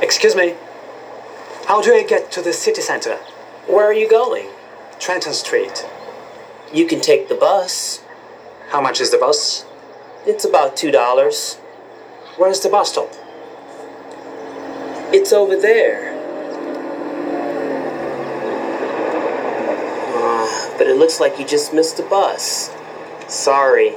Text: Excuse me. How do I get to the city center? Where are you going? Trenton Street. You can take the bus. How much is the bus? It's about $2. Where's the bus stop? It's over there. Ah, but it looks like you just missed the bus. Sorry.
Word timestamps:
Excuse 0.00 0.36
me. 0.36 0.54
How 1.66 1.82
do 1.82 1.92
I 1.92 2.04
get 2.04 2.30
to 2.32 2.40
the 2.40 2.52
city 2.52 2.80
center? 2.80 3.16
Where 3.66 3.84
are 3.84 3.92
you 3.92 4.08
going? 4.08 4.48
Trenton 5.00 5.34
Street. 5.34 5.84
You 6.72 6.86
can 6.86 7.00
take 7.00 7.28
the 7.28 7.34
bus. 7.34 8.02
How 8.68 8.80
much 8.80 9.00
is 9.00 9.10
the 9.10 9.18
bus? 9.18 9.64
It's 10.24 10.44
about 10.44 10.76
$2. 10.76 11.58
Where's 12.36 12.60
the 12.60 12.68
bus 12.68 12.92
stop? 12.92 13.12
It's 15.12 15.32
over 15.32 15.60
there. 15.60 16.14
Ah, 20.14 20.74
but 20.78 20.86
it 20.86 20.96
looks 20.96 21.18
like 21.18 21.38
you 21.38 21.44
just 21.44 21.74
missed 21.74 21.96
the 21.96 22.04
bus. 22.04 22.70
Sorry. 23.26 23.94